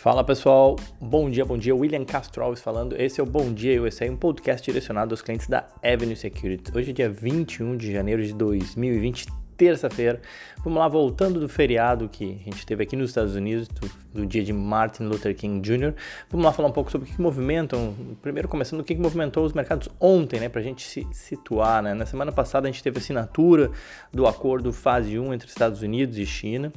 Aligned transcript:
Fala 0.00 0.24
pessoal, 0.24 0.76
bom 0.98 1.28
dia, 1.28 1.44
bom 1.44 1.58
dia. 1.58 1.76
William 1.76 2.06
Castro 2.06 2.42
Alves 2.42 2.62
falando. 2.62 2.98
Esse 2.98 3.20
é 3.20 3.22
o 3.22 3.26
Bom 3.26 3.52
Dia 3.52 3.82
USA, 3.82 4.06
um 4.06 4.16
podcast 4.16 4.64
direcionado 4.64 5.12
aos 5.12 5.20
clientes 5.20 5.46
da 5.46 5.68
Avenue 5.84 6.16
Security. 6.16 6.74
Hoje 6.74 6.88
é 6.88 6.94
dia 6.94 7.10
21 7.10 7.76
de 7.76 7.92
janeiro 7.92 8.24
de 8.24 8.32
2020, 8.32 9.26
terça-feira. 9.58 10.18
Vamos 10.64 10.78
lá, 10.78 10.88
voltando 10.88 11.38
do 11.38 11.50
feriado 11.50 12.08
que 12.08 12.40
a 12.40 12.50
gente 12.50 12.64
teve 12.64 12.82
aqui 12.82 12.96
nos 12.96 13.10
Estados 13.10 13.34
Unidos, 13.34 13.68
do, 13.68 13.90
do 14.22 14.26
dia 14.26 14.42
de 14.42 14.54
Martin 14.54 15.02
Luther 15.02 15.36
King 15.36 15.60
Jr. 15.60 15.92
Vamos 16.30 16.46
lá 16.46 16.52
falar 16.54 16.70
um 16.70 16.72
pouco 16.72 16.90
sobre 16.90 17.06
o 17.06 17.12
que, 17.12 17.20
movimentam. 17.20 17.94
Primeiro, 18.22 18.48
começando, 18.48 18.80
o 18.80 18.84
que, 18.84 18.94
que 18.94 19.02
movimentou 19.02 19.44
os 19.44 19.52
mercados 19.52 19.90
ontem, 20.00 20.40
né, 20.40 20.48
para 20.48 20.62
a 20.62 20.64
gente 20.64 20.82
se 20.82 21.06
situar. 21.12 21.82
Né? 21.82 21.92
Na 21.92 22.06
semana 22.06 22.32
passada, 22.32 22.66
a 22.66 22.70
gente 22.70 22.82
teve 22.82 22.96
assinatura 22.96 23.70
do 24.10 24.26
acordo 24.26 24.72
fase 24.72 25.18
1 25.18 25.34
entre 25.34 25.46
Estados 25.46 25.82
Unidos 25.82 26.16
e 26.16 26.24
China. 26.24 26.72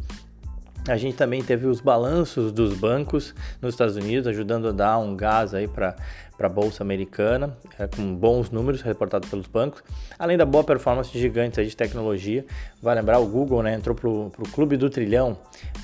A 0.86 0.98
gente 0.98 1.16
também 1.16 1.42
teve 1.42 1.66
os 1.66 1.80
balanços 1.80 2.52
dos 2.52 2.74
bancos 2.74 3.34
nos 3.62 3.74
Estados 3.74 3.96
Unidos, 3.96 4.28
ajudando 4.28 4.68
a 4.68 4.72
dar 4.74 4.98
um 4.98 5.16
gás 5.16 5.54
aí 5.54 5.66
para 5.66 5.96
a 6.38 6.50
Bolsa 6.50 6.84
Americana, 6.84 7.56
é, 7.80 7.88
com 7.88 8.14
bons 8.14 8.50
números 8.50 8.82
reportados 8.82 9.30
pelos 9.30 9.48
bancos, 9.48 9.82
além 10.20 10.38
da 10.38 10.46
boa 10.46 10.62
performance 10.62 11.10
de 11.10 11.22
gigantes 11.22 11.66
de 11.66 11.78
tecnologia. 11.78 12.46
Vai 12.82 12.96
lembrar, 12.96 13.20
o 13.20 13.26
Google 13.26 13.64
né, 13.64 13.76
entrou 13.76 13.96
para 13.96 14.10
o 14.10 14.50
clube 14.52 14.76
do 14.76 14.90
trilhão 14.90 15.38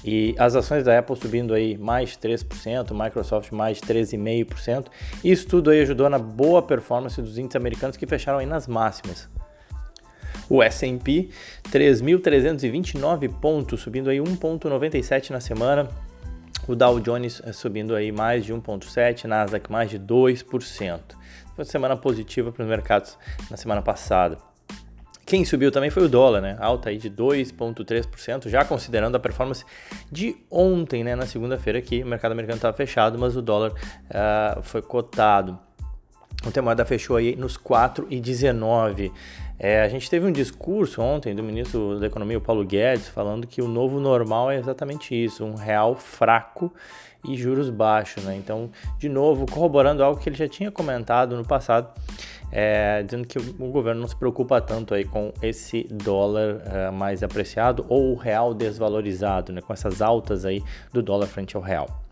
e 0.04 0.36
as 0.38 0.54
ações 0.54 0.84
da 0.84 1.00
Apple 1.00 1.16
subindo 1.16 1.54
aí 1.54 1.78
mais 1.78 2.18
3%, 2.18 2.92
Microsoft 2.92 3.54
mais 3.54 3.80
13,5%. 3.80 4.88
Isso 5.24 5.48
tudo 5.48 5.70
aí 5.70 5.80
ajudou 5.80 6.10
na 6.10 6.20
boa 6.20 6.62
performance 6.62 7.22
dos 7.22 7.38
índices 7.38 7.56
americanos 7.56 7.96
que 7.96 8.06
fecharam 8.06 8.40
aí 8.40 8.46
nas 8.46 8.68
máximas. 8.68 9.30
O 10.50 10.64
S&P 10.64 11.30
3.329 11.72 13.30
pontos, 13.40 13.82
subindo 13.82 14.10
aí 14.10 14.18
1,97 14.18 15.30
na 15.30 15.40
semana. 15.40 15.88
O 16.68 16.76
Dow 16.76 17.00
Jones 17.00 17.42
eh, 17.46 17.54
subindo 17.54 17.96
aí 17.96 18.12
mais 18.12 18.46
de 18.46 18.54
1,7, 18.54 19.26
Nasdaq 19.26 19.72
mais 19.72 19.90
de 19.90 20.00
2%. 20.00 20.46
Foi 21.56 21.66
uma 21.66 21.66
semana 21.66 21.98
positiva 21.98 22.52
para 22.52 22.64
os 22.64 22.70
mercados 22.70 23.18
na 23.50 23.58
semana 23.58 23.82
passada. 23.82 24.38
Quem 25.30 25.46
subiu 25.46 25.72
também 25.72 25.92
foi 25.92 26.04
o 26.04 26.10
dólar, 26.10 26.42
né? 26.42 26.58
Alta 26.60 26.90
aí 26.90 26.98
de 26.98 27.08
2,3%, 27.08 28.50
já 28.50 28.66
considerando 28.66 29.16
a 29.16 29.20
performance 29.20 29.64
de 30.12 30.36
ontem, 30.50 31.04
né? 31.04 31.16
Na 31.16 31.28
segunda-feira 31.28 31.80
que 31.84 32.02
o 32.02 32.08
mercado 32.08 32.32
americano 32.32 32.56
estava 32.56 32.76
fechado, 32.76 33.20
mas 33.20 33.38
o 33.38 33.42
dólar 33.42 33.72
uh, 33.72 34.64
foi 34.64 34.82
cotado. 34.82 35.60
Ontem 36.48 36.60
a 36.60 36.64
moeda 36.64 36.84
fechou 36.84 37.16
aí 37.16 37.36
nos 37.36 37.60
4,19. 37.60 39.12
É, 39.60 39.82
a 39.82 39.90
gente 39.90 40.10
teve 40.10 40.26
um 40.26 40.32
discurso 40.32 41.02
ontem 41.02 41.36
do 41.36 41.44
ministro 41.44 42.00
da 42.00 42.08
Economia, 42.08 42.38
o 42.38 42.42
Paulo 42.42 42.64
Guedes, 42.64 43.10
falando 43.10 43.46
que 43.46 43.62
o 43.62 43.68
novo 43.68 44.00
normal 44.00 44.50
é 44.50 44.58
exatamente 44.58 45.14
isso, 45.14 45.44
um 45.44 45.56
real 45.56 45.96
fraco 45.96 46.74
e 47.28 47.36
juros 47.36 47.70
baixos. 47.70 48.24
Né? 48.24 48.38
Então, 48.38 48.72
de 48.98 49.10
novo, 49.10 49.46
corroborando 49.46 50.02
algo 50.02 50.18
que 50.18 50.30
ele 50.30 50.38
já 50.38 50.48
tinha 50.48 50.72
comentado 50.72 51.36
no 51.36 51.44
passado, 51.44 51.90
é, 52.52 53.04
dizendo 53.04 53.28
que 53.28 53.38
o 53.38 53.68
governo 53.70 54.00
não 54.00 54.08
se 54.08 54.16
preocupa 54.16 54.62
tanto 54.62 54.94
aí 54.94 55.04
com 55.04 55.34
esse 55.42 55.84
dólar 55.92 56.62
é, 56.66 56.90
mais 56.90 57.22
apreciado 57.22 57.86
ou 57.90 58.14
o 58.14 58.16
real 58.16 58.54
desvalorizado, 58.54 59.52
né? 59.52 59.60
com 59.62 59.74
essas 59.74 60.02
altas 60.02 60.46
aí 60.46 60.64
do 60.94 61.04
dólar 61.04 61.28
frente 61.28 61.58
ao 61.58 61.62
real. 61.62 62.09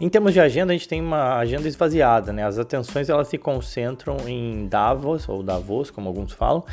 Em 0.00 0.08
termos 0.08 0.32
de 0.32 0.40
agenda, 0.40 0.72
a 0.72 0.76
gente 0.76 0.88
tem 0.88 1.00
uma 1.00 1.38
agenda 1.38 1.68
esvaziada, 1.68 2.32
né? 2.32 2.44
As 2.44 2.58
atenções 2.58 3.08
elas 3.08 3.28
se 3.28 3.38
concentram 3.38 4.16
em 4.26 4.66
Davos, 4.66 5.28
ou 5.28 5.42
Davos, 5.42 5.90
como 5.90 6.08
alguns 6.08 6.32
falam, 6.32 6.64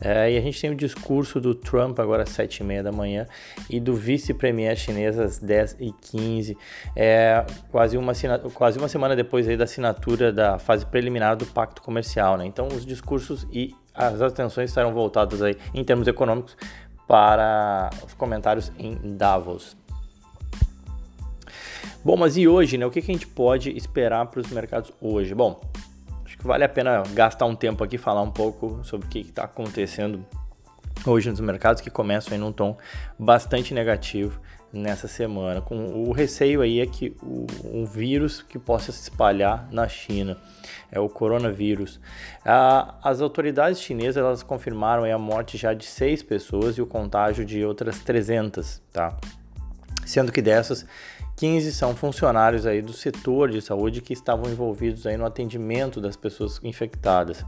é, 0.00 0.32
e 0.32 0.38
a 0.38 0.40
gente 0.40 0.60
tem 0.60 0.70
o 0.70 0.74
discurso 0.74 1.40
do 1.40 1.54
Trump 1.54 1.98
agora 2.00 2.22
às 2.22 2.30
7h30 2.30 2.82
da 2.82 2.92
manhã 2.92 3.26
e 3.68 3.78
do 3.78 3.94
vice-premier 3.94 4.74
chinês 4.76 5.18
às 5.18 5.38
10h15, 5.38 6.56
é, 6.96 7.44
quase, 7.70 7.98
uma, 7.98 8.12
quase 8.54 8.78
uma 8.78 8.88
semana 8.88 9.14
depois 9.14 9.46
aí 9.46 9.56
da 9.56 9.64
assinatura 9.64 10.32
da 10.32 10.58
fase 10.58 10.86
preliminar 10.86 11.36
do 11.36 11.44
pacto 11.46 11.82
comercial, 11.82 12.38
né? 12.38 12.46
Então 12.46 12.68
os 12.68 12.86
discursos 12.86 13.46
e 13.52 13.74
as 13.94 14.22
atenções 14.22 14.70
estarão 14.70 14.92
voltadas 14.92 15.42
aí 15.42 15.56
em 15.74 15.84
termos 15.84 16.08
econômicos 16.08 16.56
para 17.06 17.90
os 18.06 18.14
comentários 18.14 18.72
em 18.78 19.16
Davos. 19.16 19.76
Bom, 22.02 22.16
mas 22.16 22.36
e 22.36 22.48
hoje, 22.48 22.78
né? 22.78 22.86
O 22.86 22.90
que, 22.90 23.02
que 23.02 23.10
a 23.10 23.14
gente 23.14 23.26
pode 23.26 23.76
esperar 23.76 24.26
para 24.26 24.40
os 24.40 24.50
mercados 24.50 24.90
hoje? 25.00 25.34
Bom, 25.34 25.60
acho 26.24 26.38
que 26.38 26.46
vale 26.46 26.64
a 26.64 26.68
pena 26.68 27.02
gastar 27.12 27.44
um 27.44 27.54
tempo 27.54 27.84
aqui 27.84 27.98
falar 27.98 28.22
um 28.22 28.30
pouco 28.30 28.80
sobre 28.82 29.06
o 29.06 29.10
que 29.10 29.20
está 29.20 29.44
acontecendo 29.44 30.24
hoje 31.06 31.30
nos 31.30 31.40
mercados 31.40 31.80
que 31.80 31.90
começam 31.90 32.36
em 32.36 32.42
um 32.42 32.52
tom 32.52 32.76
bastante 33.18 33.74
negativo 33.74 34.40
nessa 34.72 35.08
semana, 35.08 35.60
com 35.60 35.76
o 36.08 36.12
receio 36.12 36.62
aí 36.62 36.80
é 36.80 36.86
que 36.86 37.16
o, 37.22 37.46
um 37.64 37.84
vírus 37.84 38.40
que 38.40 38.58
possa 38.58 38.92
se 38.92 39.02
espalhar 39.02 39.68
na 39.72 39.88
China, 39.88 40.38
é 40.92 41.00
o 41.00 41.08
coronavírus. 41.08 42.00
As 43.02 43.20
autoridades 43.20 43.80
chinesas 43.80 44.16
elas 44.18 44.42
confirmaram 44.42 45.04
a 45.04 45.18
morte 45.18 45.58
já 45.58 45.74
de 45.74 45.84
seis 45.84 46.22
pessoas 46.22 46.76
e 46.76 46.82
o 46.82 46.86
contágio 46.86 47.44
de 47.44 47.64
outras 47.64 47.98
300, 47.98 48.80
tá? 48.92 49.16
Sendo 50.10 50.32
que 50.32 50.42
dessas 50.42 50.84
15 51.36 51.72
são 51.72 51.94
funcionários 51.94 52.66
aí 52.66 52.82
do 52.82 52.92
setor 52.92 53.48
de 53.48 53.62
saúde 53.62 54.00
que 54.00 54.12
estavam 54.12 54.50
envolvidos 54.50 55.06
aí 55.06 55.16
no 55.16 55.24
atendimento 55.24 56.00
das 56.00 56.16
pessoas 56.16 56.60
infectadas. 56.64 57.46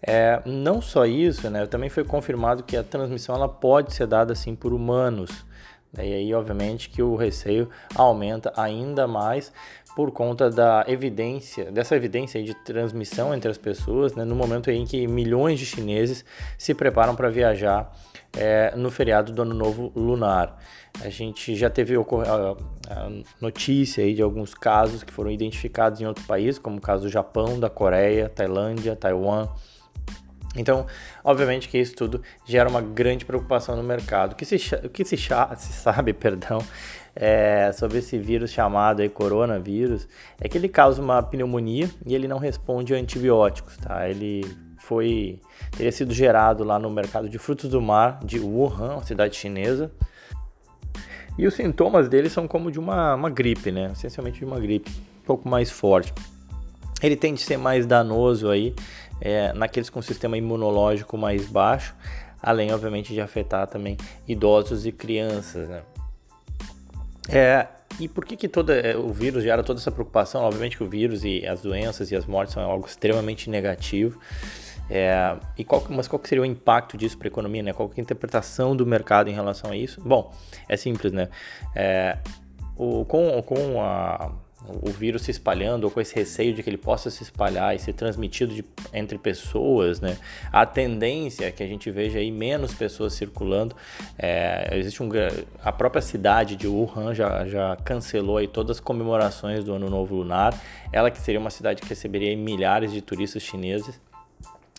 É, 0.00 0.40
não 0.46 0.80
só 0.80 1.04
isso, 1.04 1.50
né, 1.50 1.66
também 1.66 1.90
foi 1.90 2.04
confirmado 2.04 2.62
que 2.62 2.76
a 2.76 2.84
transmissão 2.84 3.34
ela 3.34 3.48
pode 3.48 3.94
ser 3.94 4.06
dada 4.06 4.32
assim 4.32 4.54
por 4.54 4.72
humanos. 4.72 5.44
Né, 5.92 6.06
e 6.06 6.14
aí, 6.14 6.34
obviamente, 6.34 6.88
que 6.88 7.02
o 7.02 7.16
receio 7.16 7.68
aumenta 7.96 8.52
ainda 8.56 9.08
mais 9.08 9.52
por 9.96 10.12
conta 10.12 10.48
da 10.48 10.84
evidência, 10.86 11.68
dessa 11.72 11.96
evidência 11.96 12.40
de 12.44 12.54
transmissão 12.62 13.34
entre 13.34 13.50
as 13.50 13.58
pessoas, 13.58 14.14
né, 14.14 14.24
no 14.24 14.36
momento 14.36 14.70
em 14.70 14.86
que 14.86 15.04
milhões 15.08 15.58
de 15.58 15.66
chineses 15.66 16.24
se 16.56 16.74
preparam 16.74 17.16
para 17.16 17.28
viajar 17.28 17.92
é, 18.36 18.74
no 18.76 18.90
feriado 18.90 19.32
do 19.32 19.42
Ano 19.42 19.54
Novo 19.54 19.92
Lunar. 19.94 20.56
A 21.00 21.08
gente 21.08 21.54
já 21.56 21.70
teve 21.70 21.94
notícia 23.40 24.04
aí 24.04 24.14
de 24.14 24.22
alguns 24.22 24.54
casos 24.54 25.02
que 25.02 25.12
foram 25.12 25.30
identificados 25.30 26.00
em 26.00 26.06
outros 26.06 26.26
países, 26.26 26.58
como 26.58 26.78
o 26.78 26.80
caso 26.80 27.04
do 27.04 27.08
Japão, 27.08 27.58
da 27.58 27.70
Coreia, 27.70 28.28
Tailândia, 28.28 28.94
Taiwan. 28.94 29.48
Então, 30.54 30.86
obviamente 31.24 31.68
que 31.68 31.78
isso 31.78 31.96
tudo 31.96 32.22
gera 32.44 32.68
uma 32.68 32.82
grande 32.82 33.24
preocupação 33.24 33.74
no 33.74 33.82
mercado. 33.82 34.32
O 34.32 34.36
que 34.36 34.44
se, 34.44 34.56
o 34.84 34.90
que 34.90 35.04
se, 35.04 35.16
se 35.16 35.72
sabe, 35.72 36.12
perdão, 36.14 36.58
é, 37.16 37.72
sobre 37.72 37.98
esse 37.98 38.18
vírus 38.18 38.50
chamado 38.50 39.00
aí, 39.00 39.08
coronavírus 39.08 40.06
é 40.40 40.48
que 40.48 40.58
ele 40.58 40.68
causa 40.68 41.00
uma 41.00 41.22
pneumonia 41.22 41.88
e 42.06 42.14
ele 42.14 42.28
não 42.28 42.38
responde 42.38 42.94
a 42.94 42.98
antibióticos, 42.98 43.78
tá? 43.78 44.08
Ele 44.08 44.44
foi 44.82 45.40
teria 45.70 45.92
sido 45.92 46.12
gerado 46.12 46.64
lá 46.64 46.78
no 46.78 46.90
mercado 46.90 47.28
de 47.28 47.38
frutos 47.38 47.70
do 47.70 47.80
mar 47.80 48.18
de 48.24 48.38
Wuhan, 48.38 48.94
uma 48.94 49.04
cidade 49.04 49.36
chinesa. 49.36 49.90
E 51.38 51.46
os 51.46 51.54
sintomas 51.54 52.08
dele 52.08 52.28
são 52.28 52.46
como 52.46 52.70
de 52.70 52.78
uma, 52.78 53.14
uma 53.14 53.30
gripe, 53.30 53.72
né? 53.72 53.90
Essencialmente 53.92 54.40
de 54.40 54.44
uma 54.44 54.60
gripe, 54.60 54.90
um 54.90 55.24
pouco 55.24 55.48
mais 55.48 55.70
forte. 55.70 56.12
Ele 57.02 57.16
tende 57.16 57.42
a 57.42 57.46
ser 57.46 57.56
mais 57.56 57.86
danoso 57.86 58.50
aí 58.50 58.74
é, 59.20 59.52
naqueles 59.52 59.88
com 59.88 60.02
sistema 60.02 60.36
imunológico 60.36 61.16
mais 61.16 61.46
baixo, 61.46 61.94
além, 62.42 62.72
obviamente, 62.72 63.14
de 63.14 63.20
afetar 63.20 63.66
também 63.66 63.96
idosos 64.28 64.84
e 64.84 64.92
crianças, 64.92 65.68
né? 65.68 65.82
É, 67.28 67.66
e 68.00 68.08
por 68.08 68.24
que, 68.24 68.36
que 68.36 68.48
todo, 68.48 68.70
é, 68.70 68.96
o 68.96 69.12
vírus 69.12 69.42
gera 69.42 69.62
toda 69.62 69.78
essa 69.78 69.90
preocupação? 69.90 70.42
Obviamente 70.42 70.76
que 70.76 70.82
o 70.82 70.88
vírus 70.88 71.24
e 71.24 71.46
as 71.46 71.62
doenças 71.62 72.10
e 72.10 72.16
as 72.16 72.26
mortes 72.26 72.54
são 72.54 72.62
algo 72.62 72.86
extremamente 72.86 73.48
negativo. 73.48 74.18
É, 74.90 75.36
e 75.56 75.64
qual, 75.64 75.84
mas 75.88 76.06
qual 76.06 76.20
seria 76.24 76.42
o 76.42 76.46
impacto 76.46 76.96
disso 76.96 77.16
para 77.16 77.28
a 77.28 77.30
economia? 77.30 77.62
Né? 77.62 77.72
Qual 77.72 77.90
é 77.96 78.00
a 78.00 78.02
interpretação 78.02 78.76
do 78.76 78.84
mercado 78.84 79.28
em 79.30 79.32
relação 79.32 79.70
a 79.70 79.76
isso? 79.76 80.00
Bom, 80.00 80.32
é 80.68 80.76
simples, 80.76 81.12
né? 81.12 81.28
É, 81.74 82.18
o, 82.76 83.04
com, 83.04 83.42
com 83.42 83.80
a, 83.80 84.32
o 84.82 84.90
vírus 84.90 85.22
se 85.22 85.30
espalhando 85.30 85.84
ou 85.84 85.90
com 85.90 86.00
esse 86.00 86.14
receio 86.14 86.54
de 86.54 86.62
que 86.62 86.70
ele 86.70 86.76
possa 86.76 87.10
se 87.10 87.22
espalhar 87.22 87.74
e 87.74 87.78
ser 87.78 87.92
transmitido 87.92 88.54
de, 88.54 88.64
entre 88.92 89.18
pessoas, 89.18 90.00
né? 90.00 90.16
A 90.52 90.64
tendência 90.64 91.46
é 91.46 91.50
que 91.50 91.62
a 91.62 91.66
gente 91.66 91.90
veja 91.90 92.18
aí 92.18 92.30
menos 92.30 92.74
pessoas 92.74 93.14
circulando. 93.14 93.74
É, 94.18 94.76
existe 94.78 95.02
um 95.02 95.08
a 95.62 95.72
própria 95.72 96.02
cidade 96.02 96.56
de 96.56 96.66
Wuhan 96.66 97.14
já, 97.14 97.46
já 97.46 97.76
cancelou 97.76 98.36
aí 98.36 98.46
todas 98.46 98.76
as 98.76 98.80
comemorações 98.80 99.64
do 99.64 99.72
Ano 99.74 99.90
Novo 99.90 100.14
Lunar. 100.16 100.54
Ela 100.92 101.10
que 101.10 101.18
seria 101.18 101.40
uma 101.40 101.50
cidade 101.50 101.82
que 101.82 101.88
receberia 101.88 102.36
milhares 102.36 102.92
de 102.92 103.00
turistas 103.00 103.42
chineses 103.42 104.00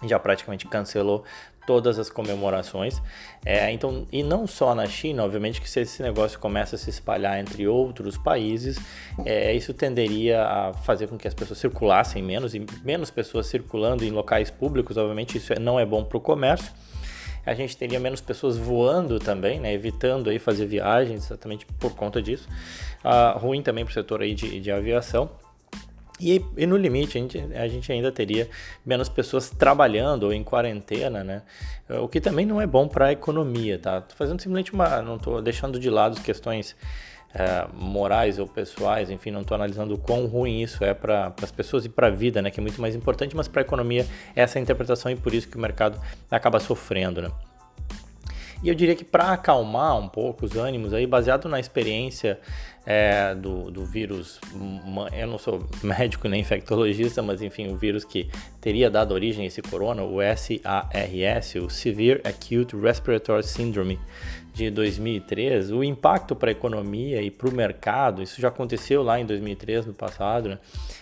já 0.08 0.20
praticamente 0.20 0.68
cancelou 0.68 1.24
todas 1.66 1.98
as 1.98 2.10
comemorações. 2.10 3.02
É, 3.46 3.72
então, 3.72 4.06
e 4.12 4.24
não 4.24 4.46
só 4.48 4.76
na 4.76 4.86
China, 4.86 5.24
obviamente 5.24 5.62
que 5.62 5.70
se 5.70 5.82
esse 5.82 6.02
negócio 6.02 6.40
começa 6.40 6.76
a 6.76 6.80
se 6.80 6.90
espalhar 6.90 7.40
entre 7.40 7.68
outros 7.68 8.18
países, 8.18 8.78
é, 9.26 9.54
isso 9.54 9.74
tenderia 9.74 10.44
a 10.44 10.74
fazer 10.74 11.08
com 11.08 11.18
que 11.18 11.28
as 11.28 11.34
pessoas 11.34 11.60
circulassem 11.60 12.22
menos 12.22 12.54
e 12.54 12.66
menos 12.84 13.10
pessoas 13.10 13.48
circulando 13.48 14.04
em 14.04 14.12
locais 14.12 14.50
públicos, 14.50 14.98
obviamente 14.98 15.38
isso 15.38 15.54
é, 15.54 15.60
não 15.60 15.80
é 15.80 15.86
bom 15.86 16.04
para 16.04 16.18
o 16.18 16.22
comércio. 16.22 16.72
a 17.46 17.54
gente 17.54 17.76
teria 17.76 18.00
menos 18.00 18.22
pessoas 18.22 18.58
voando 18.58 19.20
também, 19.20 19.60
né, 19.60 19.74
evitando 19.74 20.30
aí 20.30 20.40
fazer 20.40 20.66
viagens 20.66 21.26
exatamente 21.26 21.66
por 21.66 21.94
conta 21.94 22.22
disso. 22.22 22.48
Uh, 23.04 23.38
ruim 23.38 23.62
também 23.62 23.84
para 23.84 23.92
o 23.92 23.94
setor 23.94 24.22
aí 24.22 24.34
de, 24.34 24.62
de 24.62 24.72
aviação. 24.72 25.30
E, 26.20 26.44
e, 26.56 26.66
no 26.66 26.78
limite, 26.78 27.18
a 27.18 27.22
gente, 27.22 27.38
a 27.56 27.68
gente 27.68 27.92
ainda 27.92 28.12
teria 28.12 28.48
menos 28.86 29.10
pessoas 29.10 29.50
trabalhando 29.50 30.24
ou 30.24 30.34
em 30.34 30.44
quarentena, 30.44 31.24
né? 31.24 31.42
O 32.02 32.08
que 32.08 32.22
também 32.22 32.46
não 32.46 32.62
é 32.62 32.68
bom 32.68 32.88
para 32.88 33.08
a 33.08 33.12
economia, 33.12 33.80
tá? 33.80 34.00
Tô 34.02 34.16
fazendo 34.16 34.40
simplesmente 34.40 34.74
uma. 34.74 35.02
Não 35.02 35.16
estou 35.16 35.42
deixando 35.42 35.80
de 35.80 35.90
lado 35.90 36.14
as 36.14 36.24
questões 36.24 36.76
é, 37.34 37.68
morais 37.74 38.38
ou 38.38 38.48
pessoais, 38.48 39.10
enfim, 39.10 39.32
não 39.32 39.42
estou 39.42 39.56
analisando 39.56 39.96
o 39.96 39.98
quão 39.98 40.28
ruim 40.28 40.62
isso 40.62 40.84
é 40.84 40.94
para 40.94 41.34
as 41.42 41.52
pessoas 41.52 41.84
e 41.84 41.90
para 41.90 42.08
a 42.08 42.12
vida, 42.12 42.42
né? 42.42 42.52
Que 42.52 42.60
é 42.60 42.64
muito 42.64 42.80
mais 42.80 42.96
importante, 42.96 43.36
mas 43.36 43.48
para 43.48 43.62
a 43.62 43.66
economia, 43.66 44.06
essa 44.36 44.58
é 44.58 44.60
a 44.60 44.64
interpretação 44.64 45.12
e 45.12 45.16
por 45.16 45.34
isso 45.34 45.50
que 45.50 45.58
o 45.58 45.60
mercado 45.60 46.00
acaba 46.30 46.60
sofrendo, 46.60 47.22
né? 47.22 47.32
E 48.64 48.70
eu 48.70 48.76
diria 48.76 48.96
que 48.96 49.04
para 49.04 49.34
acalmar 49.34 50.00
um 50.00 50.08
pouco 50.08 50.46
os 50.46 50.56
ânimos 50.56 50.94
aí, 50.94 51.06
baseado 51.06 51.50
na 51.50 51.60
experiência 51.60 52.40
é, 52.86 53.36
do, 53.36 53.70
do 53.70 53.84
vírus, 53.84 54.40
eu 55.12 55.28
não 55.28 55.38
sou 55.38 55.68
médico 55.84 56.30
nem 56.30 56.40
infectologista, 56.40 57.22
mas 57.22 57.42
enfim, 57.42 57.68
o 57.68 57.76
vírus 57.76 58.06
que 58.06 58.30
teria 58.62 58.90
dado 58.90 59.14
origem 59.14 59.44
a 59.44 59.48
esse 59.48 59.62
corona, 59.62 60.02
o 60.02 60.20
SARS, 60.22 61.56
o 61.56 61.70
Severe 61.70 62.22
Acute 62.24 62.76
Respiratory 62.78 63.44
Syndrome 63.44 64.00
de 64.54 64.70
2003, 64.70 65.72
o 65.72 65.84
impacto 65.84 66.36
para 66.36 66.50
a 66.50 66.52
economia 66.52 67.22
e 67.22 67.32
para 67.32 67.50
o 67.50 67.52
mercado, 67.52 68.22
isso 68.22 68.40
já 68.40 68.50
aconteceu 68.50 69.02
lá 69.02 69.20
em 69.20 69.26
2003, 69.26 69.88
no 69.88 69.94
passado, 69.94 70.50
né? 70.50 70.60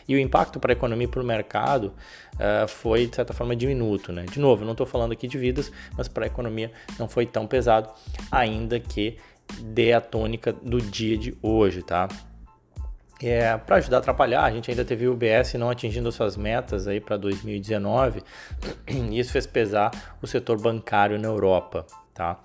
e 0.08 0.16
o 0.16 0.20
impacto 0.20 0.60
para 0.60 0.72
a 0.72 0.74
economia 0.74 1.06
e 1.06 1.08
para 1.10 1.22
o 1.22 1.26
mercado 1.26 1.94
uh, 2.36 2.68
foi, 2.68 3.08
de 3.08 3.16
certa 3.16 3.34
forma, 3.34 3.56
diminuto. 3.56 4.14
Né? 4.14 4.24
De 4.24 4.40
novo, 4.40 4.64
não 4.64 4.72
estou 4.72 4.88
falando 4.88 5.12
aqui 5.12 5.28
de 5.28 5.38
vidas, 5.38 5.72
mas 5.98 6.08
para 6.08 6.26
a 6.26 6.28
economia 6.28 6.72
não 6.98 7.10
foi 7.10 7.26
tão 7.26 7.46
pesado, 7.46 7.90
ainda 8.32 8.80
que 8.80 9.18
dê 9.60 9.92
a 9.92 10.00
tônica 10.00 10.54
do 10.54 10.80
dia 10.80 11.18
de 11.18 11.38
hoje, 11.42 11.84
tá? 11.84 12.08
É, 13.24 13.56
para 13.56 13.76
ajudar 13.76 13.98
a 13.98 14.00
atrapalhar, 14.00 14.44
a 14.44 14.52
gente 14.52 14.72
ainda 14.72 14.84
teve 14.84 15.08
o 15.08 15.14
UBS 15.14 15.54
não 15.54 15.70
atingindo 15.70 16.12
suas 16.12 16.36
metas 16.36 16.88
aí 16.88 17.00
para 17.00 17.18
2019 17.18 18.24
e 18.88 19.20
isso 19.20 19.32
fez 19.32 19.46
pesar 19.46 19.92
o 20.22 20.26
setor 20.26 20.60
bancário 20.60 21.20
na 21.20 21.28
Europa, 21.28 21.86
tá? 22.14 22.40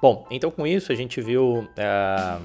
Bom, 0.00 0.26
então 0.30 0.50
com 0.50 0.66
isso 0.66 0.92
a 0.92 0.94
gente 0.94 1.20
viu 1.20 1.68
é, 1.76 2.38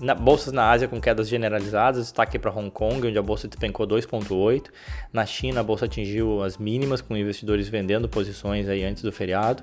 na, 0.00 0.14
bolsas 0.14 0.52
na 0.52 0.70
Ásia 0.70 0.88
com 0.88 1.00
quedas 1.00 1.28
generalizadas, 1.28 2.02
destaque 2.02 2.38
para 2.38 2.50
Hong 2.50 2.70
Kong, 2.70 3.06
onde 3.06 3.18
a 3.18 3.22
bolsa 3.22 3.48
despencou 3.48 3.86
2,8%. 3.86 4.66
Na 5.12 5.24
China, 5.24 5.60
a 5.60 5.62
bolsa 5.62 5.86
atingiu 5.86 6.42
as 6.42 6.58
mínimas, 6.58 7.00
com 7.00 7.16
investidores 7.16 7.68
vendendo 7.68 8.08
posições 8.08 8.68
aí 8.68 8.84
antes 8.84 9.02
do 9.02 9.10
feriado. 9.10 9.62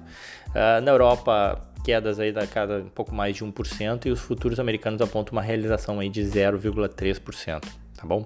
Uh, 0.50 0.81
na 0.81 0.91
Europa, 0.91 1.62
quedas 1.83 2.19
aí 2.19 2.31
da 2.31 2.47
cada 2.47 2.79
um 2.79 2.89
pouco 2.89 3.13
mais 3.13 3.36
de 3.36 3.44
1%, 3.44 4.06
e 4.06 4.12
os 4.12 4.19
futuros 4.19 4.59
americanos 4.59 5.01
apontam 5.01 5.33
uma 5.33 5.41
realização 5.41 6.00
aí 6.00 6.09
de 6.09 6.21
0,3%, 6.21 7.62
tá 7.62 8.06
bom? 8.06 8.25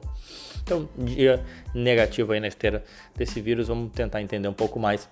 Então, 0.64 0.88
dia 0.98 1.44
negativo 1.74 2.34
aí 2.34 2.40
na 2.40 2.48
esteira 2.48 2.84
desse 3.16 3.40
vírus, 3.40 3.68
vamos 3.68 3.92
tentar 3.94 4.22
entender 4.22 4.48
um 4.48 4.54
pouco 4.54 4.80
mais, 4.80 5.10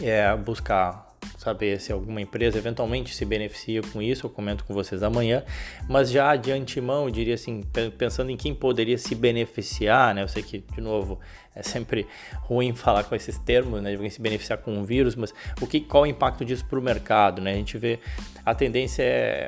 é, 0.00 0.34
buscar 0.36 1.09
saber 1.36 1.80
se 1.80 1.92
alguma 1.92 2.20
empresa 2.20 2.58
eventualmente 2.58 3.14
se 3.14 3.24
beneficia 3.24 3.82
com 3.82 4.02
isso, 4.02 4.26
eu 4.26 4.30
comento 4.30 4.64
com 4.64 4.74
vocês 4.74 5.02
amanhã, 5.02 5.42
mas 5.88 6.10
já 6.10 6.36
de 6.36 6.52
antemão, 6.52 7.04
eu 7.04 7.10
diria 7.10 7.34
assim, 7.34 7.62
pensando 7.96 8.30
em 8.30 8.36
quem 8.36 8.54
poderia 8.54 8.98
se 8.98 9.14
beneficiar, 9.14 10.14
né? 10.14 10.22
Eu 10.22 10.28
sei 10.28 10.42
que, 10.42 10.58
de 10.58 10.80
novo, 10.80 11.18
é 11.54 11.62
sempre 11.62 12.06
ruim 12.42 12.74
falar 12.74 13.04
com 13.04 13.14
esses 13.14 13.38
termos, 13.38 13.80
né? 13.82 13.90
De 13.90 13.96
alguém 13.96 14.10
se 14.10 14.20
beneficiar 14.20 14.58
com 14.58 14.72
um 14.72 14.84
vírus, 14.84 15.14
mas 15.14 15.32
o 15.60 15.66
que, 15.66 15.80
qual 15.80 16.02
o 16.02 16.06
impacto 16.06 16.44
disso 16.44 16.64
para 16.66 16.78
o 16.78 16.82
mercado, 16.82 17.40
né? 17.40 17.52
A 17.52 17.56
gente 17.56 17.78
vê 17.78 17.98
a 18.44 18.54
tendência 18.54 19.02
é 19.02 19.46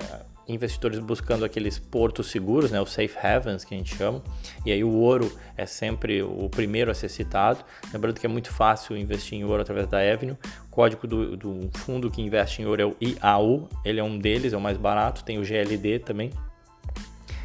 investidores 0.49 0.99
buscando 0.99 1.45
aqueles 1.45 1.79
portos 1.79 2.31
seguros, 2.31 2.71
né, 2.71 2.81
os 2.81 2.93
safe 2.93 3.17
havens 3.23 3.65
que 3.65 3.75
a 3.75 3.79
gente 3.79 3.95
chama, 3.95 4.23
e 4.67 4.73
aí 4.73 4.83
o 4.83 4.91
ouro 4.91 5.33
é 5.57 5.67
sempre 5.67 6.23
o 6.23 6.49
primeiro 6.49 6.91
a 6.91 6.95
ser 6.95 7.09
citado. 7.09 7.65
Lembrando 7.93 8.19
que 8.19 8.27
é 8.27 8.29
muito 8.29 8.51
fácil 8.51 8.97
investir 8.97 9.39
em 9.39 9.45
ouro 9.45 9.63
através 9.63 9.87
da 9.87 9.99
Avenue. 9.99 10.37
O 10.67 10.71
código 10.71 11.07
do, 11.07 11.37
do 11.37 11.71
fundo 11.75 12.11
que 12.11 12.21
investe 12.21 12.63
em 12.63 12.67
ouro 12.67 12.83
é 12.83 12.87
o 12.87 12.97
IAU, 13.01 13.69
ele 13.85 14.01
é 14.01 14.05
um 14.05 14.19
deles, 14.19 14.53
é 14.53 14.57
o 14.57 14.61
mais 14.61 14.77
barato. 14.77 15.25
Tem 15.25 15.39
o 15.39 15.45
GLD 15.45 16.01
também, 16.01 16.31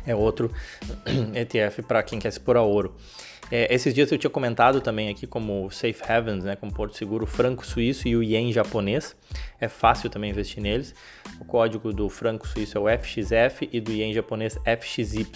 é 0.06 0.16
outro 0.16 0.52
ETF 1.36 1.84
para 1.84 2.02
quem 2.02 2.18
quer 2.18 2.30
expor 2.30 2.58
a 2.58 2.62
ouro. 2.62 2.96
É, 3.50 3.74
esses 3.74 3.94
dias 3.94 4.12
eu 4.12 4.18
tinha 4.18 4.30
comentado 4.30 4.82
também 4.82 5.10
aqui 5.10 5.26
como 5.26 5.72
Safe 5.72 6.02
Havens, 6.08 6.44
né, 6.44 6.56
como 6.56 6.74
Porto 6.74 6.98
Seguro 6.98 7.26
franco 7.26 7.66
suíço 7.66 8.08
e 8.08 8.16
o 8.16 8.22
ien 8.22 8.52
japonês. 8.52 9.16
É 9.60 9.70
fácil 9.70 10.10
também 10.10 10.32
investir 10.32 10.62
neles. 10.62 10.94
O 11.40 11.46
código 11.46 11.94
do 11.94 12.10
franco 12.10 12.48
suíço 12.48 12.78
é 12.78 12.82
o 12.82 13.00
FXF 13.00 13.70
e 13.72 13.80
do 13.80 13.92
ien 13.92 14.14
japonês 14.14 14.58
FXY. 14.66 15.28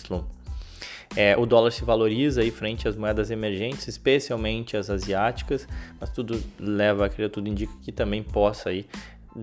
É, 1.16 1.36
o 1.38 1.46
dólar 1.46 1.72
se 1.72 1.84
valoriza 1.84 2.42
aí 2.42 2.52
frente 2.52 2.88
às 2.88 2.96
moedas 2.96 3.32
emergentes, 3.32 3.88
especialmente 3.88 4.78
as 4.78 4.90
asiáticas, 4.90 5.68
mas 6.00 6.10
tudo 6.10 6.42
leva 6.58 7.06
a 7.06 7.10
crer, 7.10 7.30
tudo 7.30 7.50
indica 7.50 7.74
que 7.82 7.92
também 7.92 8.24
possa 8.24 8.70
aí 8.70 8.86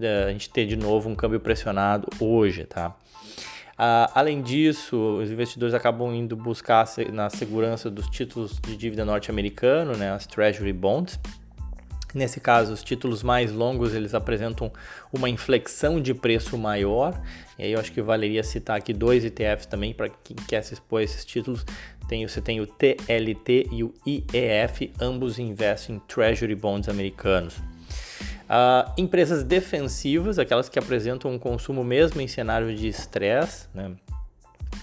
é, 0.00 0.25
a 0.25 0.32
gente 0.32 0.49
ter 0.49 0.67
de 0.67 0.76
novo 0.76 1.09
um 1.09 1.15
câmbio 1.15 1.41
pressionado 1.41 2.09
hoje, 2.20 2.65
tá? 2.65 2.94
Uh, 3.79 4.11
além 4.13 4.43
disso, 4.43 4.97
os 5.23 5.31
investidores 5.31 5.73
acabam 5.73 6.13
indo 6.13 6.37
buscar 6.37 6.85
na 7.13 7.31
segurança 7.31 7.89
dos 7.89 8.09
títulos 8.09 8.59
de 8.61 8.77
dívida 8.77 9.05
norte-americano, 9.05 9.97
né, 9.97 10.11
as 10.11 10.27
Treasury 10.27 10.73
Bonds. 10.73 11.19
Nesse 12.13 12.41
caso, 12.41 12.73
os 12.73 12.83
títulos 12.83 13.23
mais 13.23 13.53
longos 13.53 13.95
eles 13.95 14.15
apresentam 14.15 14.73
uma 15.13 15.29
inflexão 15.29 16.01
de 16.01 16.13
preço 16.13 16.59
maior. 16.59 17.21
E 17.57 17.65
aí 17.65 17.73
eu 17.73 17.79
acho 17.79 17.93
que 17.93 18.03
valeria 18.03 18.43
citar 18.43 18.79
aqui 18.79 18.93
dois 18.93 19.25
ETFs 19.25 19.67
também 19.67 19.95
para 19.95 20.09
quem 20.09 20.37
quer 20.37 20.63
se 20.63 20.75
expor 20.75 21.01
a 21.01 21.05
esses 21.05 21.25
títulos. 21.25 21.65
Tem, 22.09 22.27
você 22.27 22.41
tem 22.41 22.61
o 22.61 22.67
TLT 22.67 23.69
e 23.71 23.85
o 23.85 23.95
IEF, 24.07 24.91
ambos 24.99 25.39
investem 25.39 25.97
em 25.97 25.99
Treasury 26.01 26.55
Bonds 26.55 26.89
americanos. 26.89 27.55
Uh, 28.49 28.91
empresas 28.97 29.45
defensivas, 29.45 30.39
aquelas 30.39 30.69
que 30.69 30.79
apresentam 30.79 31.31
um 31.31 31.39
consumo 31.39 31.85
mesmo 31.85 32.21
em 32.21 32.27
cenário 32.27 32.75
de 32.75 32.89
estresse, 32.89 33.69
né? 33.75 33.93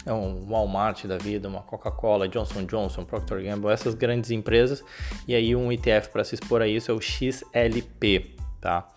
É 0.06 0.14
um 0.14 0.46
Walmart 0.46 1.06
da 1.06 1.18
vida, 1.18 1.48
uma 1.48 1.62
Coca-Cola, 1.62 2.28
Johnson 2.28 2.64
Johnson, 2.66 3.04
Procter 3.04 3.44
Gamble, 3.44 3.72
essas 3.72 3.96
grandes 3.96 4.30
empresas. 4.30 4.84
E 5.28 5.34
aí 5.34 5.56
um 5.56 5.72
ETF 5.72 6.10
para 6.10 6.24
se 6.24 6.36
expor 6.36 6.62
a 6.62 6.68
isso 6.68 6.92
é 6.92 6.94
o 6.94 7.02
XLP, 7.02 8.36
tá? 8.62 8.88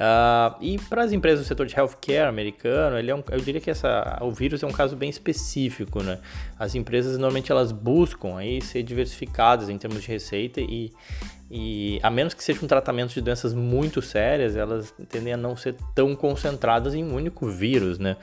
Uh, 0.00 0.56
e 0.62 0.78
para 0.78 1.04
as 1.04 1.12
empresas 1.12 1.44
do 1.44 1.46
setor 1.46 1.66
de 1.66 1.76
healthcare 1.76 2.26
americano, 2.26 2.98
ele 2.98 3.10
é 3.10 3.14
um, 3.14 3.22
eu 3.30 3.38
diria 3.38 3.60
que 3.60 3.70
essa, 3.70 4.18
o 4.22 4.32
vírus 4.32 4.62
é 4.62 4.66
um 4.66 4.72
caso 4.72 4.96
bem 4.96 5.10
específico, 5.10 6.02
né? 6.02 6.18
As 6.58 6.74
empresas 6.74 7.18
normalmente 7.18 7.52
elas 7.52 7.70
buscam 7.70 8.38
aí 8.38 8.62
ser 8.62 8.82
diversificadas 8.82 9.68
em 9.68 9.76
termos 9.76 10.02
de 10.02 10.08
receita 10.08 10.58
e, 10.58 10.90
e 11.50 11.98
a 12.00 12.10
menos 12.10 12.32
que 12.32 12.44
seja 12.44 12.64
um 12.64 12.68
tratamento 12.68 13.12
de 13.12 13.20
doenças 13.20 13.52
muito 13.52 14.00
sérias, 14.00 14.54
elas 14.54 14.94
tendem 15.08 15.32
a 15.32 15.36
não 15.36 15.56
ser 15.56 15.74
tão 15.94 16.14
concentradas 16.14 16.94
em 16.94 17.02
um 17.02 17.12
único 17.12 17.48
vírus, 17.48 17.98
né? 17.98 18.16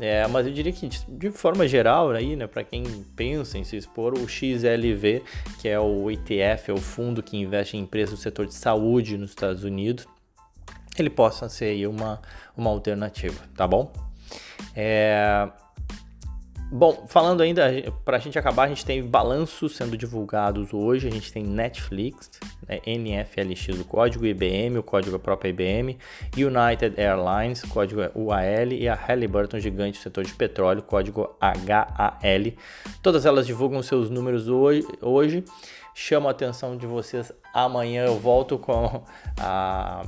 É, 0.00 0.26
mas 0.28 0.46
eu 0.46 0.52
diria 0.52 0.72
que 0.72 0.88
de 0.88 1.30
forma 1.32 1.66
geral, 1.66 2.10
aí, 2.12 2.36
né, 2.36 2.46
para 2.46 2.62
quem 2.62 2.84
pensa 3.16 3.58
em 3.58 3.64
se 3.64 3.76
expor, 3.76 4.14
o 4.14 4.28
XLV, 4.28 5.22
que 5.60 5.68
é 5.68 5.80
o 5.80 6.08
ETF, 6.10 6.70
é 6.70 6.72
o 6.72 6.78
fundo 6.78 7.22
que 7.22 7.36
investe 7.36 7.76
em 7.76 7.80
empresas 7.80 8.16
do 8.16 8.22
setor 8.22 8.46
de 8.46 8.54
saúde 8.54 9.18
nos 9.18 9.30
Estados 9.30 9.64
Unidos, 9.64 10.06
ele 10.96 11.10
possa 11.10 11.48
ser 11.48 11.86
uma, 11.88 12.22
uma 12.56 12.70
alternativa, 12.70 13.42
tá 13.56 13.66
bom? 13.66 13.92
É... 14.76 15.48
Bom, 16.72 17.04
falando 17.08 17.40
ainda, 17.40 17.68
para 18.04 18.16
a 18.16 18.20
gente 18.20 18.38
acabar, 18.38 18.62
a 18.62 18.68
gente 18.68 18.86
tem 18.86 19.02
balanços 19.02 19.74
sendo 19.74 19.96
divulgados 19.96 20.72
hoje. 20.72 21.08
A 21.08 21.10
gente 21.10 21.32
tem 21.32 21.42
Netflix, 21.42 22.30
né, 22.68 22.78
NFLX 22.86 23.80
o 23.80 23.84
código, 23.84 24.24
IBM, 24.24 24.78
o 24.78 24.82
código 24.82 25.16
é 25.16 25.18
próprio 25.18 25.50
IBM, 25.50 25.98
United 26.36 26.94
Airlines, 26.96 27.62
código 27.62 28.00
é 28.02 28.12
UAL, 28.14 28.68
e 28.68 28.88
a 28.88 28.94
Halliburton, 28.94 29.58
gigante 29.58 29.98
do 29.98 30.02
setor 30.02 30.22
de 30.22 30.32
petróleo, 30.32 30.80
código 30.80 31.36
HAL. 31.40 32.52
Todas 33.02 33.26
elas 33.26 33.48
divulgam 33.48 33.82
seus 33.82 34.08
números 34.08 34.48
hoje. 34.48 34.86
hoje. 35.02 35.44
Chamo 35.92 36.28
a 36.28 36.30
atenção 36.30 36.76
de 36.76 36.86
vocês 36.86 37.32
amanhã. 37.52 38.06
Eu 38.06 38.16
volto 38.16 38.56
com 38.56 39.02
a 39.40 40.06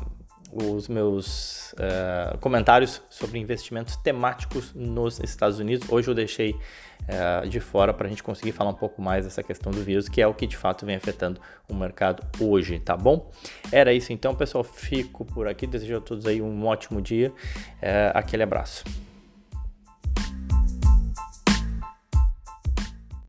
os 0.52 0.86
meus 0.86 1.72
uh, 1.72 2.36
comentários 2.38 3.00
sobre 3.08 3.38
investimentos 3.38 3.96
temáticos 3.96 4.74
nos 4.74 5.18
Estados 5.20 5.58
Unidos. 5.58 5.88
Hoje 5.90 6.08
eu 6.08 6.14
deixei 6.14 6.50
uh, 6.52 7.48
de 7.48 7.58
fora 7.58 7.94
para 7.94 8.06
a 8.06 8.10
gente 8.10 8.22
conseguir 8.22 8.52
falar 8.52 8.70
um 8.70 8.74
pouco 8.74 9.00
mais 9.00 9.24
dessa 9.24 9.42
questão 9.42 9.72
do 9.72 9.82
vírus, 9.82 10.08
que 10.08 10.20
é 10.20 10.26
o 10.26 10.34
que 10.34 10.46
de 10.46 10.56
fato 10.56 10.84
vem 10.84 10.94
afetando 10.94 11.40
o 11.68 11.74
mercado 11.74 12.22
hoje, 12.38 12.78
tá 12.78 12.96
bom? 12.96 13.30
Era 13.70 13.94
isso 13.94 14.12
então, 14.12 14.34
pessoal. 14.34 14.62
Fico 14.62 15.24
por 15.24 15.48
aqui. 15.48 15.66
Desejo 15.66 15.96
a 15.96 16.00
todos 16.00 16.26
aí 16.26 16.42
um 16.42 16.66
ótimo 16.66 17.00
dia. 17.00 17.30
Uh, 17.30 18.12
aquele 18.12 18.42
abraço. 18.42 18.84